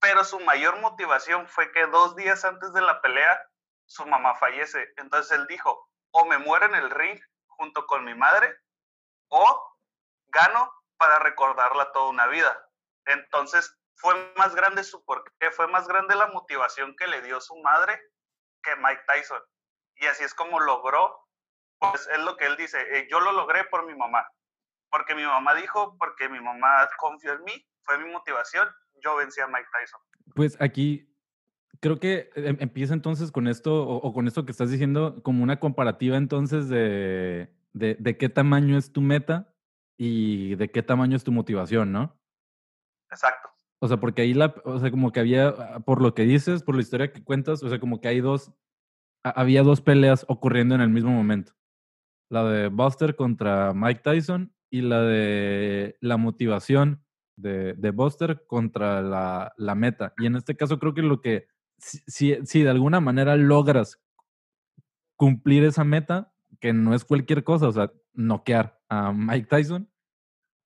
[0.00, 3.40] Pero su mayor motivación fue que dos días antes de la pelea,
[3.86, 4.92] su mamá fallece.
[4.96, 8.56] Entonces él dijo, o me muero en el ring junto con mi madre,
[9.28, 9.78] o
[10.26, 12.68] gano para recordarla toda una vida.
[13.06, 17.56] Entonces, fue más grande su porqué, fue más grande la motivación que le dio su
[17.56, 18.00] madre
[18.62, 19.40] que Mike Tyson.
[19.96, 21.16] Y así es como logró,
[21.78, 24.26] pues es lo que él dice, eh, yo lo logré por mi mamá,
[24.90, 28.68] porque mi mamá dijo, porque mi mamá confió en mí, fue mi motivación,
[29.02, 30.00] yo vencí a Mike Tyson.
[30.34, 31.14] Pues aquí
[31.80, 35.60] creo que em, empieza entonces con esto, o, con esto que estás diciendo, como una
[35.60, 39.52] comparativa entonces de, de, qué tamaño es tu meta
[39.96, 42.18] y de qué tamaño es tu motivación, ¿no?
[43.10, 43.53] Exacto.
[43.84, 46.62] O sea, porque ahí la, o sea, como que había, ah, por lo que dices,
[46.62, 48.50] por la historia que cuentas, o sea, como que hay dos,
[49.22, 51.52] había dos peleas ocurriendo en el mismo momento.
[52.30, 57.04] La de Buster contra Mike Tyson y la de la motivación
[57.36, 60.14] de, de Buster contra la, la, meta.
[60.16, 64.00] Y en este caso creo que lo que, si, si de alguna manera logras
[65.16, 69.90] cumplir esa meta, que no es cualquier cosa, o sea, noquear a Mike Tyson,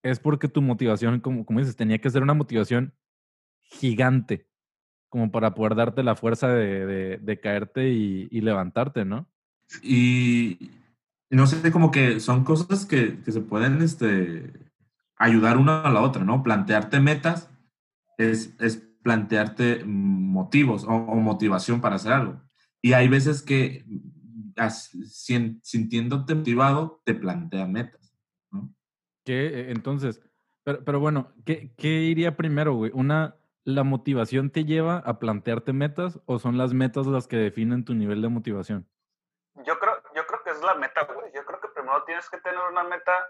[0.03, 2.95] es porque tu motivación, como, como dices, tenía que ser una motivación
[3.69, 4.49] gigante
[5.09, 9.27] como para poder darte la fuerza de, de, caerte y, y, levantarte, ¿no?
[9.81, 10.71] Y
[11.31, 14.53] no sé, como que son cosas que, que, se pueden este,
[15.17, 16.43] ayudar una a la otra, ¿no?
[16.43, 17.49] Plantearte metas
[18.17, 22.41] es, es plantearte motivos o, motivación para hacer algo.
[22.81, 23.85] Y hay veces que
[25.61, 28.13] sintiéndote motivado te plantea metas,
[28.51, 28.73] ¿no?
[29.25, 30.21] Que entonces,
[30.63, 32.91] pero, pero bueno, ¿qué, ¿qué iría primero, güey?
[32.93, 37.85] Una ¿la motivación te lleva a plantearte metas o son las metas las que definen
[37.85, 38.89] tu nivel de motivación?
[39.65, 41.31] Yo creo, yo creo que es la meta, güey.
[41.33, 43.27] Yo creo que primero tienes que tener una meta.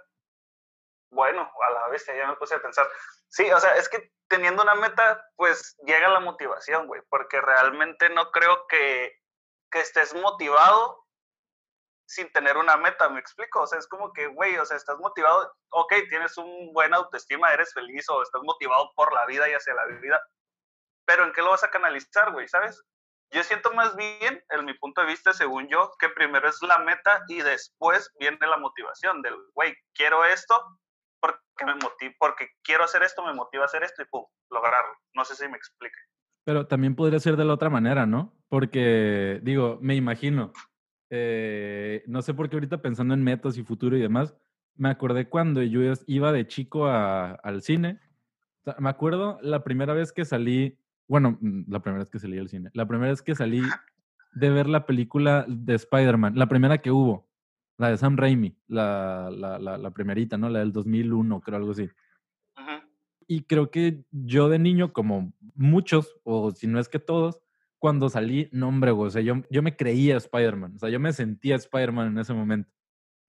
[1.12, 2.88] Bueno, a la vez ya me puse a pensar.
[3.30, 8.10] Sí, o sea, es que teniendo una meta, pues llega la motivación, güey, porque realmente
[8.10, 9.20] no creo que,
[9.72, 11.08] que estés motivado
[12.10, 14.98] sin tener una meta, me explico, o sea, es como que, güey, o sea, estás
[14.98, 19.54] motivado, ok, tienes un buena autoestima, eres feliz o estás motivado por la vida y
[19.54, 20.20] hacia la vida,
[21.06, 22.84] pero ¿en qué lo vas a canalizar, güey, sabes?
[23.32, 26.80] Yo siento más bien, en mi punto de vista, según yo, que primero es la
[26.80, 30.80] meta y después viene la motivación del, güey, quiero esto
[31.22, 34.96] porque me motiva, porque quiero hacer esto, me motiva a hacer esto y pum, lograrlo.
[35.14, 35.98] No sé si me explique.
[36.44, 38.34] Pero también podría ser de la otra manera, ¿no?
[38.48, 40.54] Porque, digo, me imagino,
[41.10, 44.36] eh, no sé por qué ahorita pensando en metas y futuro y demás,
[44.76, 48.00] me acordé cuando yo iba de chico al cine.
[48.78, 52.50] me acuerdo la primera vez que salí, bueno, mm, la primera vez que salí al
[52.50, 53.62] cine, la primera vez que salí
[54.34, 57.28] de ver la película de Spider-Man, la primera que hubo,
[57.78, 60.50] la de Sam Raimi, la, la, la, primerita, ¿no?
[60.50, 61.90] La del 2001, creo, algo así.
[63.28, 67.42] Y creo que yo de niño, como muchos, o si no es que todos,
[67.80, 71.00] cuando salí, no, hombre, güey, o sea, yo, yo me creía Spider-Man, o sea, yo
[71.00, 72.72] me sentía Spider-Man en ese momento.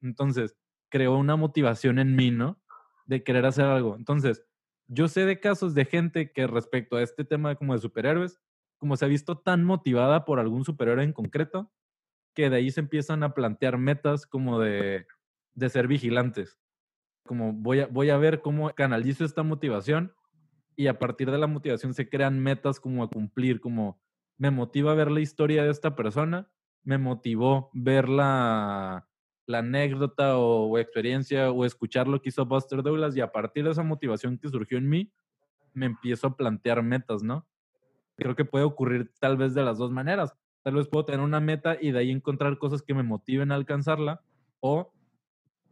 [0.03, 0.57] Entonces,
[0.91, 2.61] creó una motivación en mí, ¿no?
[3.07, 3.97] De querer hacer algo.
[3.97, 4.45] Entonces,
[4.89, 8.41] yo sé de casos de gente que respecto a este tema como de superhéroes,
[8.77, 11.71] como se ha visto tan motivada por algún superhéroe en concreto,
[12.35, 15.07] que de ahí se empiezan a plantear metas como de,
[15.55, 16.59] de ser vigilantes.
[17.25, 20.13] Como voy a, voy a ver cómo canalizo esta motivación
[20.75, 24.01] y a partir de la motivación se crean metas como a cumplir, como
[24.41, 26.49] me motiva ver la historia de esta persona,
[26.83, 29.07] me motivó ver la,
[29.47, 33.83] anécdota o, experiencia o escuchar lo que hizo Buster Douglas y a partir de esa
[33.83, 35.13] motivación que surgió en mí,
[35.75, 37.47] me empiezo a plantear metas, ¿no?
[38.17, 40.35] Creo que puede ocurrir tal vez de las dos maneras.
[40.63, 43.57] Tal vez puedo tener una meta y de ahí encontrar cosas que me motiven a
[43.57, 44.23] alcanzarla
[44.61, 44.95] o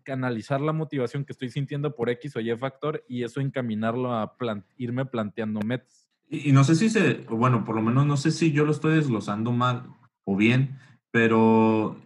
[0.03, 4.37] canalizar la motivación que estoy sintiendo por X o Y factor y eso encaminarlo a
[4.77, 6.08] irme planteando metas.
[6.31, 8.95] Y, no sé si se, bueno, por lo menos no sé si yo lo estoy
[8.95, 10.79] desglosando mal o bien,
[11.11, 11.97] pero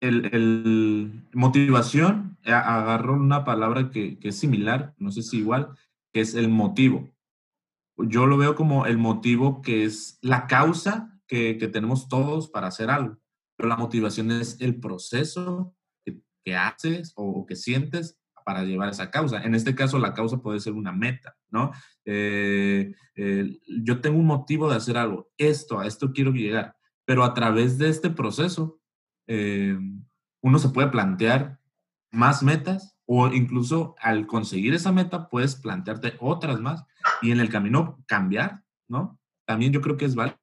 [0.00, 5.76] el, el motivación, eh, agarro una palabra que, que, es similar, no sé si igual,
[6.12, 7.10] que es el motivo.
[7.98, 12.68] Yo lo veo como el motivo que es la causa que, que tenemos todos para
[12.68, 13.18] hacer algo,
[13.56, 18.17] pero la motivación es el proceso que, que haces o que sientes
[18.48, 19.42] para llevar esa causa.
[19.42, 21.70] En este caso, la causa puede ser una meta, ¿no?
[22.06, 22.94] Eh,
[23.84, 27.76] yo tengo un motivo de hacer algo, esto, a esto quiero llegar, pero a través
[27.76, 28.80] de este proceso,
[29.26, 29.78] eh,
[30.40, 31.60] uno se puede plantear
[32.10, 36.86] más metas o incluso al conseguir esa meta puedes plantearte otras más
[37.20, 39.20] y en el camino cambiar, ¿no?
[39.44, 40.38] También yo creo que es válido.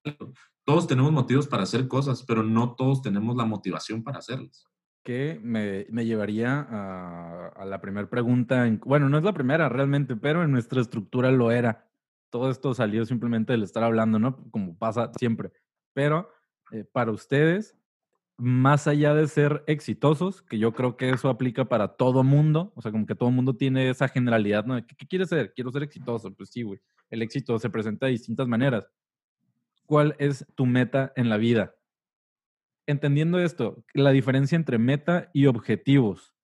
[0.64, 4.68] Todos tenemos motivos para hacer cosas, pero no todos tenemos la motivación para hacerlas
[5.06, 8.68] que me, me llevaría a, a la primera pregunta.
[8.84, 11.88] bueno, no es la primera realmente, pero en nuestra estructura lo era.
[12.32, 14.36] Todo esto salió simplemente del estar hablando, ¿no?
[14.50, 15.52] Como pasa siempre.
[15.94, 16.28] Pero
[16.72, 17.78] eh, para ustedes,
[18.36, 22.82] más allá de ser exitosos, que yo creo que eso aplica para todo mundo, o
[22.82, 24.76] sea, como que todo mundo tiene esa generalidad, ¿no?
[24.88, 25.54] ¿Qué, qué quieres ser?
[25.54, 26.82] Quiero ser exitoso, pues sí, güey.
[27.12, 28.90] el éxito se presenta de distintas maneras.
[29.86, 31.76] ¿Cuál es tu meta en la vida?
[32.88, 36.36] Entendiendo esto, la diferencia entre meta y objetivos.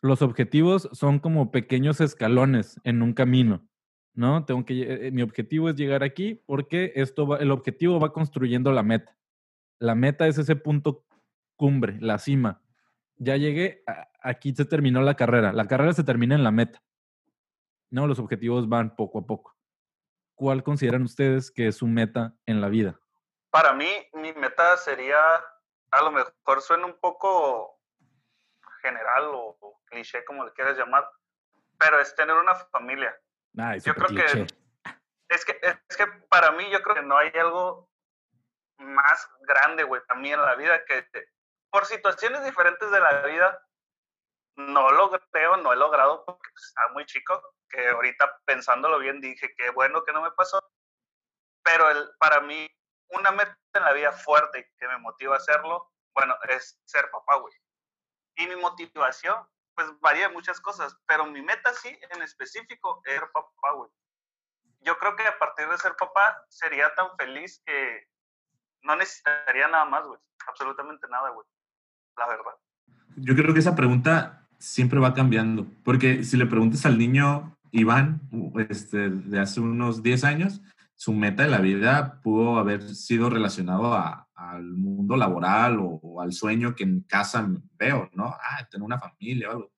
[0.00, 3.66] Los objetivos son como pequeños escalones en un camino,
[4.14, 4.44] ¿no?
[4.44, 8.82] Tengo que, eh, mi objetivo es llegar aquí porque esto el objetivo va construyendo la
[8.82, 9.16] meta.
[9.78, 11.04] La meta es ese punto
[11.56, 12.62] cumbre, la cima.
[13.16, 13.82] Ya llegué,
[14.20, 15.52] aquí se terminó la carrera.
[15.52, 16.82] La carrera se termina en la meta.
[17.90, 19.56] No, los objetivos van poco a poco.
[20.34, 23.00] ¿Cuál consideran ustedes que es su meta en la vida?
[23.52, 25.20] Para mí, mi meta sería,
[25.90, 27.78] a lo mejor suena un poco
[28.80, 31.06] general o, cliché, como le quieras llamar,
[31.78, 33.14] pero es tener una familia.
[33.52, 34.46] yo creo que
[35.28, 37.90] es, que es que para mí yo creo que no hay algo
[38.78, 41.06] más grande, güey, también en la vida que
[41.70, 43.66] por situaciones diferentes de la vida
[44.56, 49.54] no lo creo, no he logrado porque estaba muy chico, que ahorita pensándolo bien dije
[49.54, 50.58] que bueno que no me pasó,
[51.62, 52.66] pero el, para mí
[53.18, 57.36] una meta en la vida fuerte que me motiva a hacerlo, bueno, es ser papá,
[57.36, 57.54] güey.
[58.36, 59.36] Y mi motivación,
[59.74, 63.90] pues varía muchas cosas, pero mi meta sí, en específico, es ser papá, güey.
[64.80, 68.08] Yo creo que a partir de ser papá sería tan feliz que
[68.82, 70.18] no necesitaría nada más, güey.
[70.48, 71.46] Absolutamente nada, güey.
[72.16, 72.56] La verdad.
[73.16, 78.20] Yo creo que esa pregunta siempre va cambiando, porque si le preguntas al niño Iván,
[78.68, 80.62] este, de hace unos 10 años,
[81.02, 83.92] su meta de la vida pudo haber sido relacionado
[84.36, 87.44] al mundo laboral o, al sueño que en casa
[87.76, 88.26] veo, ¿no?
[88.26, 89.72] Ah, tener una familia o algo.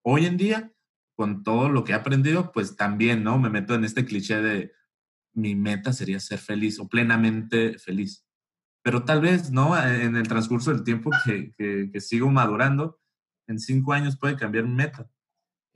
[0.00, 0.72] Hoy en día,
[1.14, 3.38] con todo lo que he aprendido, pues también, ¿no?
[3.38, 4.72] Me meto en este cliché de
[5.34, 8.24] mi meta sería ser feliz o plenamente feliz.
[8.82, 9.78] Pero tal vez, ¿no?
[9.78, 11.52] En el transcurso del tiempo que,
[11.92, 12.98] que, sigo madurando,
[13.48, 15.10] en cinco años puede cambiar mi meta.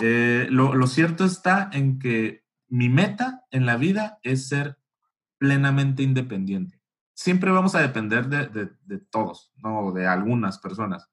[0.00, 4.78] Eh, lo, lo cierto está en que mi meta en la vida es ser
[5.38, 6.80] plenamente independiente.
[7.14, 11.08] Siempre vamos a depender de, de, todos, no de algunas personas,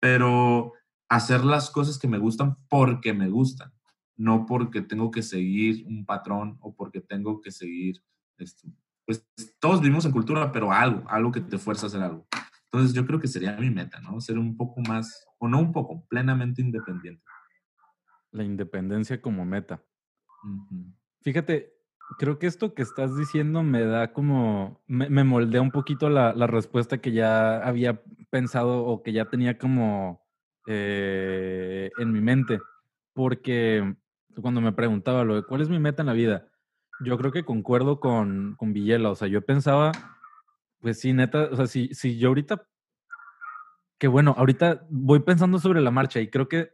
[0.00, 0.72] pero
[1.08, 3.72] hacer las cosas que me gustan porque me gustan,
[4.16, 8.02] no porque tengo que seguir un patrón o porque tengo que seguir,
[8.38, 8.68] esto.
[9.04, 9.26] pues
[9.58, 12.26] todos vivimos en cultura, pero algo, algo que te fuerza a hacer algo.
[12.72, 14.18] Entonces yo creo que sería mi meta, ¿no?
[14.20, 17.22] Ser un poco más, o no un poco, plenamente independiente.
[18.30, 19.84] La independencia como meta.
[21.20, 21.74] Fíjate,
[22.18, 26.98] creo que esto que estás diciendo me da como, me, moldea un poquito la, respuesta
[26.98, 30.22] que ya había pensado o que ya tenía como
[30.66, 32.60] eh, en mi mente,
[33.12, 33.94] porque
[34.40, 36.48] cuando me preguntaba lo de cuál es mi meta en la vida,
[37.04, 39.92] yo creo que concuerdo con, con Villela, o sea, yo pensaba,
[40.80, 42.66] pues sí, neta, o sea, si, si yo ahorita,
[43.98, 46.72] que bueno, ahorita voy pensando sobre la marcha y creo que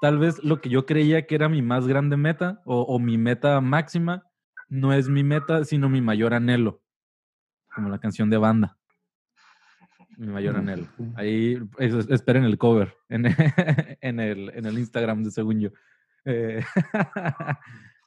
[0.00, 3.18] tal vez lo que yo creía que era mi más grande meta o, o mi
[3.18, 4.29] meta máxima,
[4.70, 6.80] no es mi meta, sino mi mayor anhelo.
[7.74, 8.78] Como la canción de banda.
[10.16, 10.86] Mi mayor anhelo.
[11.16, 13.26] Ahí esperen el cover en,
[14.00, 15.70] en, el, en el Instagram de según yo.
[16.24, 16.64] Eh,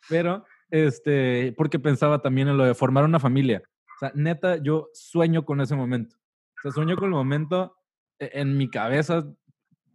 [0.10, 3.62] pero, este, porque pensaba también en lo de formar una familia.
[3.96, 6.16] O sea, neta, yo sueño con ese momento.
[6.58, 7.76] O sea, sueño con el momento
[8.20, 9.26] e, en mi cabeza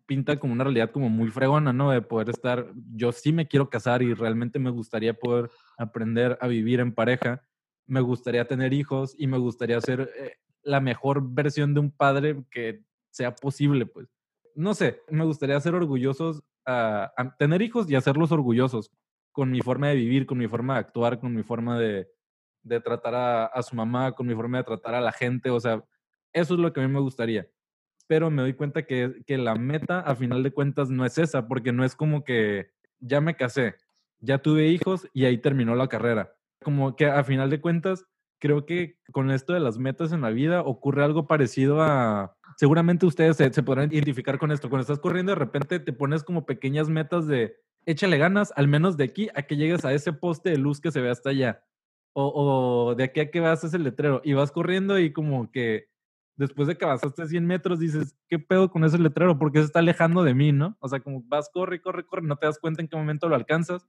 [0.08, 1.90] pinta como una realidad como muy fregona, ¿no?
[1.90, 6.48] De poder estar, yo sí me quiero casar y realmente me gustaría poder aprender a
[6.48, 7.44] vivir en pareja,
[7.86, 12.42] me gustaría tener hijos y me gustaría ser eh, la mejor versión de un padre
[12.50, 14.08] que sea posible, pues.
[14.54, 18.90] No sé, me gustaría ser orgullosos, a, tener hijos y hacerlos orgullosos
[19.30, 22.08] con mi forma de vivir, con mi forma de actuar, con mi forma de,
[22.62, 25.84] de tratar a su mamá, con mi forma de tratar a la gente, o sea,
[26.32, 27.46] eso es lo que a mí me gustaría
[28.08, 31.46] pero me doy cuenta que, que la meta a final de cuentas no es esa,
[31.46, 33.76] porque no es como que ya me casé,
[34.18, 36.34] ya tuve hijos y ahí terminó la carrera.
[36.64, 38.06] Como que a final de cuentas,
[38.40, 42.34] creo que con esto de las metas en la vida ocurre algo parecido a...
[42.56, 44.68] Seguramente ustedes se, se podrán identificar con esto.
[44.68, 47.56] Cuando estás corriendo, de repente te pones como pequeñas metas de
[47.86, 50.90] échale ganas, al menos de aquí a que llegues a ese poste de luz que
[50.90, 51.62] se ve hasta allá.
[52.14, 52.32] O,
[52.88, 55.88] o de aquí a que vas a ese letrero y vas corriendo y como que
[56.38, 59.38] después de que avanzaste 100 metros, dices, ¿qué pedo con ese letrero?
[59.38, 60.76] Porque se está alejando de mí, ¿no?
[60.80, 63.34] O sea, como vas, corre, corre, corre, no te das cuenta en qué momento lo
[63.34, 63.86] alcanzas,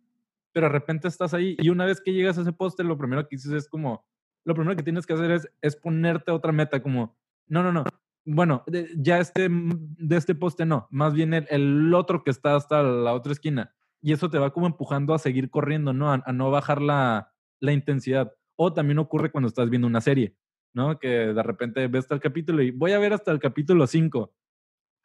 [0.51, 3.27] pero de repente estás ahí y una vez que llegas a ese poste, lo primero
[3.27, 4.03] que dices es como,
[4.43, 7.15] lo primero que tienes que hacer es, es ponerte otra meta, como,
[7.47, 7.83] no, no, no,
[8.25, 8.63] bueno,
[8.97, 13.31] ya este, de este poste no, más bien el, otro que está hasta la otra
[13.31, 13.75] esquina.
[14.01, 16.11] Y eso te va como empujando a seguir corriendo, ¿no?
[16.11, 18.33] A, a no bajar la, la intensidad.
[18.55, 20.37] O también ocurre cuando estás viendo una serie
[20.73, 20.99] ¿no?
[20.99, 24.33] Que de repente ves hasta el capítulo y voy a ver hasta el capítulo 5.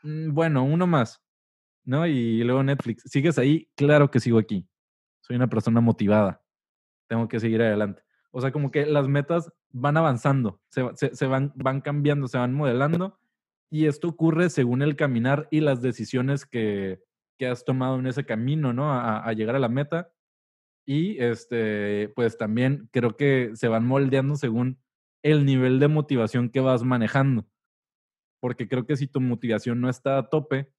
[0.02, 1.22] Mm, bueno, uno más,
[1.84, 2.06] ¿no?
[2.06, 3.68] Y luego Netflix, ¿sigues ahí?
[3.76, 4.68] Claro que sigo aquí.
[5.20, 6.42] Soy una persona motivada.
[7.08, 8.02] tengo que seguir adelante.
[8.30, 13.18] O sea, como que las metas van avanzando, se, van, van cambiando, se van modelando
[13.70, 17.00] y esto ocurre según el caminar y las decisiones que,
[17.38, 18.92] que has tomado en ese camino, ¿no?
[18.92, 20.12] A, a, llegar a la meta.
[20.86, 24.78] Y este, pues también creo que se van moldeando según
[25.24, 27.46] el nivel de motivación que vas manejando.
[28.40, 30.70] Porque creo que si tu motivación no está a tope,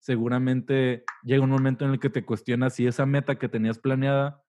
[0.00, 4.42] seguramente llega un momento en el que te cuestionas si esa meta que tenías planeada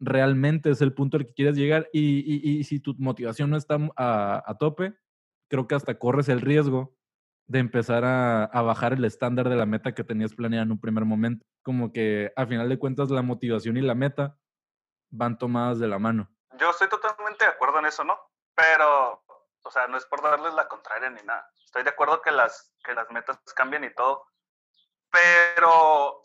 [0.00, 4.56] realmente es el punto al que quieres llegar y, si tu motivación no está a,
[4.58, 4.94] tope,
[5.50, 6.96] creo que hasta corres el riesgo
[7.46, 11.04] de empezar a, bajar el estándar de la meta que tenías planeada en un primer
[11.04, 11.44] momento.
[11.62, 14.38] Como que a final de cuentas la motivación y la meta
[15.10, 16.30] van tomadas de la mano.
[16.58, 18.29] Yo estoy totalmente de acuerdo en eso, ¿no?
[18.60, 19.24] Pero,
[19.62, 21.50] o sea, no es por darles la contraria ni nada.
[21.64, 24.26] Estoy de acuerdo que las, que las metas cambian y todo.
[25.10, 26.20] Pero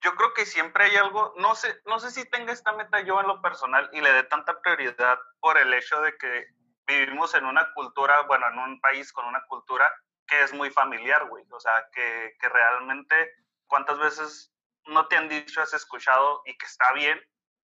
[0.00, 3.20] yo creo que siempre hay algo, no sé, no sé si tenga esta meta yo
[3.20, 6.46] en lo personal y le dé tanta prioridad por el hecho de que
[6.86, 9.90] vivimos en una cultura, bueno, en un país con una cultura
[10.26, 11.44] que es muy familiar, güey.
[11.52, 13.32] O sea, que, que realmente,
[13.66, 14.52] ¿cuántas veces
[14.86, 17.18] no te han dicho, has escuchado y que está bien?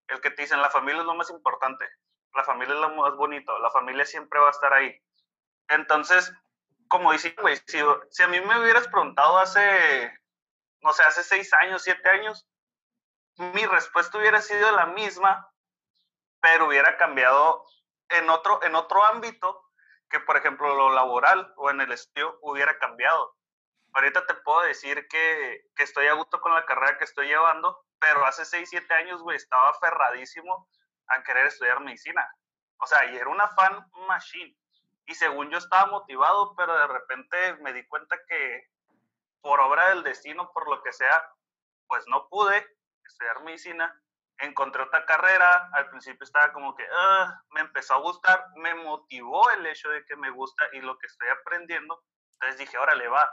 [0.08, 1.86] El que te dicen, la familia es lo más importante,
[2.38, 4.98] la familia es lo más bonito, la familia siempre va a estar ahí.
[5.68, 6.32] Entonces,
[6.88, 7.80] como dice, güey, si,
[8.10, 10.12] si a mí me hubieras preguntado hace
[10.82, 12.48] no sé, hace seis años, siete años,
[13.38, 15.52] mi respuesta hubiera sido la misma,
[16.42, 17.66] pero hubiera cambiado
[18.10, 19.64] en otro, en otro ámbito
[20.10, 23.36] que, por ejemplo, lo laboral o en el estudio hubiera cambiado.
[23.94, 27.84] Ahorita te puedo decir que, que estoy a gusto con la carrera que estoy llevando,
[28.00, 30.70] pero hace seis, siete años, güey, estaba aferradísimo
[31.10, 32.28] a querer estudiar medicina.
[32.80, 34.56] O sea, y era una fan machine.
[35.06, 38.68] Y según yo estaba motivado, pero de repente me di cuenta que,
[39.42, 41.24] por obra del destino, por lo que sea,
[41.88, 42.66] pues no pude
[43.06, 44.02] estudiar medicina.
[44.40, 49.50] Encontré otra carrera, al principio estaba como que ah", me empezó a gustar, me motivó
[49.52, 52.04] el hecho de que me gusta y lo que estoy aprendiendo.
[52.34, 53.28] Entonces dije, órale, va.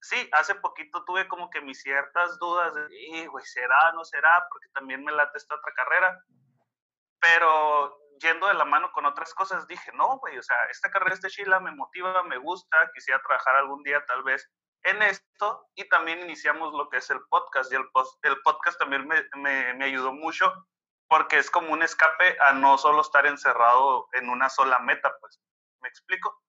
[0.00, 4.44] Sí, hace poquito tuve como que mis ciertas dudas de, güey, ¿será, no será?
[4.50, 6.20] Porque también me late esta otra carrera.
[7.22, 11.16] Pero yendo de la mano con otras cosas, dije, no, güey, o sea, esta carrera
[11.16, 14.50] de Chila me motiva, me gusta, quisiera trabajar algún día tal vez
[14.82, 17.88] en esto y también iniciamos lo que es el podcast y el,
[18.22, 20.52] el podcast también me, me, me, ayudó mucho
[21.06, 25.40] porque es como un escape a no solo estar encerrado en una sola meta, pues,
[25.80, 26.42] ¿me explico?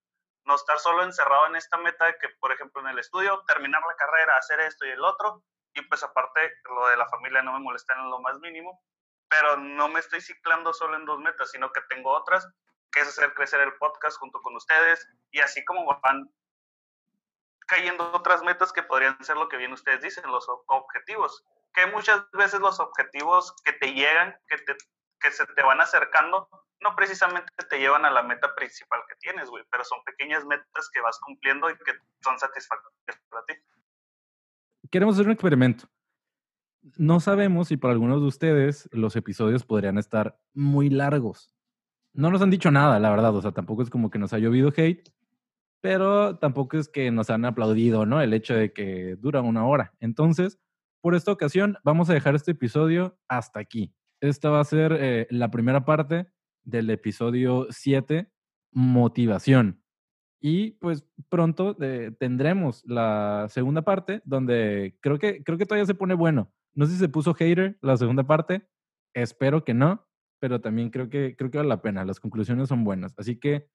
[0.46, 3.84] No estar solo encerrado en esta meta de que, por ejemplo, en el estudio, terminar
[3.88, 5.44] la carrera, hacer esto y el otro,
[5.76, 8.82] y pues aparte lo de la familia no me molesta en lo más mínimo,
[9.34, 12.48] pero no me estoy ciclando solo en dos metas, sino que tengo otras,
[12.92, 16.30] que es hacer crecer el podcast junto con ustedes, y así como van
[17.68, 21.44] cayendo otras metas que podrían ser lo que bien ustedes dicen, los objetivos.
[21.74, 24.78] Que muchas veces los objetivos que te llegan, que, te,
[25.20, 26.48] que se te van acercando,
[26.82, 30.90] no precisamente te llevan a la meta principal que tienes, güey, pero son pequeñas metas
[30.94, 33.54] que vas cumpliendo y que son satisfactorias para ti.
[34.92, 35.88] Queremos hacer un experimento.
[36.98, 41.54] No sabemos si para algunos de ustedes los episodios podrían estar muy largos.
[42.14, 44.40] No nos han dicho nada, la verdad, o sea, tampoco es como que nos ha
[44.40, 45.10] llovido hate,
[45.82, 48.22] pero tampoco es que nos han aplaudido, ¿no?
[48.22, 49.94] El hecho de que dura una hora.
[50.00, 50.60] Entonces,
[51.02, 53.94] por esta ocasión, vamos a dejar este episodio hasta aquí.
[54.22, 56.28] Esta va a ser eh, la primera parte
[56.64, 58.32] del episodio 7,
[58.72, 59.82] motivación.
[60.40, 65.96] Y pues pronto eh, tendremos la segunda parte, donde creo que, creo que todavía se
[65.96, 66.52] pone bueno.
[66.76, 68.68] No sé si se puso hater la segunda parte,
[69.14, 70.08] espero que no,
[70.40, 72.06] pero también creo que, creo que vale la pena.
[72.06, 73.14] Las conclusiones son buenas.
[73.18, 73.70] Así que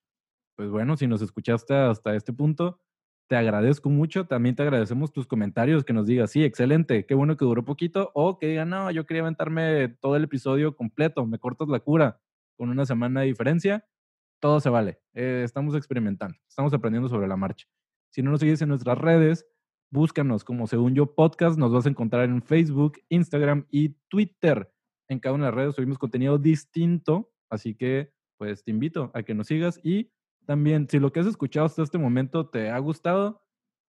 [0.58, 2.80] pues bueno, si nos escuchaste hasta este punto,
[3.28, 4.26] te agradezco mucho.
[4.26, 8.10] También te agradecemos tus comentarios, que nos digas, sí, excelente, qué bueno que duró poquito,
[8.12, 12.20] o que digan, no, yo quería aventarme todo el episodio completo, me cortas la cura
[12.56, 13.86] con una semana de diferencia.
[14.40, 14.98] Todo se vale.
[15.14, 17.68] Eh, estamos experimentando, estamos aprendiendo sobre la marcha.
[18.10, 19.46] Si no nos sigues en nuestras redes,
[19.90, 21.58] búscanos como Según Yo Podcast.
[21.58, 24.72] Nos vas a encontrar en Facebook, Instagram y Twitter.
[25.08, 29.22] En cada una de las redes subimos contenido distinto, así que pues te invito a
[29.22, 30.12] que nos sigas y
[30.48, 33.44] también, si lo que has escuchado hasta este momento te ha gustado,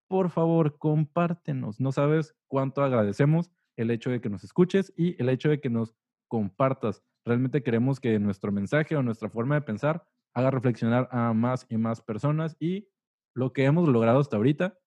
[0.10, 1.80] por favor, compártenos.
[1.80, 5.70] No sabes cuánto agradecemos el hecho de que nos escuches y el hecho de que
[5.70, 5.96] nos
[6.28, 7.02] compartas.
[7.24, 11.78] Realmente queremos que nuestro mensaje o nuestra forma de pensar haga reflexionar a más y
[11.78, 12.90] más personas y
[13.34, 14.78] lo que hemos logrado hasta ahorita,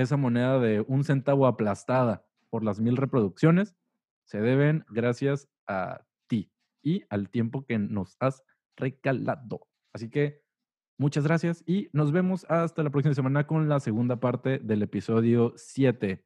[0.00, 3.76] esa moneda de un centavo aplastada por las mil reproducciones,
[4.24, 8.42] se deben gracias a ti y al tiempo que nos has
[8.76, 9.66] recalado.
[9.92, 10.42] Así que
[11.00, 15.54] Muchas gracias y nos vemos hasta la próxima semana con la segunda parte del episodio
[15.56, 16.22] 7,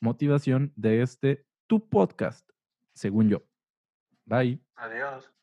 [0.00, 2.48] motivación de este tu podcast,
[2.94, 3.42] según yo.
[4.24, 4.60] Bye.
[4.76, 5.41] Adiós.